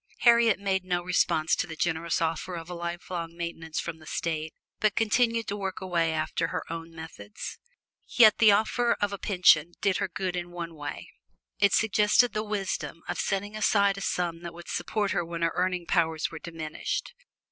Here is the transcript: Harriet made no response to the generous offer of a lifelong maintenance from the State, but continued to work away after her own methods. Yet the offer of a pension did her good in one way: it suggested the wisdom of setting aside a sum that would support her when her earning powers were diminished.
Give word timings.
Harriet 0.21 0.57
made 0.59 0.83
no 0.83 1.03
response 1.03 1.55
to 1.55 1.67
the 1.67 1.75
generous 1.75 2.23
offer 2.23 2.55
of 2.55 2.71
a 2.71 2.73
lifelong 2.73 3.37
maintenance 3.37 3.79
from 3.79 3.99
the 3.99 4.07
State, 4.07 4.51
but 4.79 4.95
continued 4.95 5.47
to 5.47 5.55
work 5.55 5.79
away 5.79 6.11
after 6.11 6.47
her 6.47 6.63
own 6.73 6.89
methods. 6.91 7.59
Yet 8.07 8.39
the 8.39 8.51
offer 8.51 8.93
of 8.99 9.13
a 9.13 9.19
pension 9.19 9.73
did 9.79 9.97
her 9.97 10.07
good 10.07 10.35
in 10.35 10.49
one 10.49 10.73
way: 10.73 11.11
it 11.59 11.73
suggested 11.73 12.33
the 12.33 12.41
wisdom 12.41 13.03
of 13.07 13.19
setting 13.19 13.55
aside 13.55 13.95
a 13.95 14.01
sum 14.01 14.41
that 14.41 14.55
would 14.55 14.69
support 14.69 15.11
her 15.11 15.23
when 15.23 15.43
her 15.43 15.51
earning 15.53 15.85
powers 15.85 16.31
were 16.31 16.39
diminished. 16.39 17.13